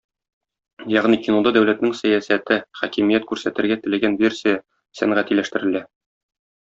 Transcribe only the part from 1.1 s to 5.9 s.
кинода дәүләтнең сәясәте, хакимият күрсәтергә теләгән версия сәнгатиләштерелә.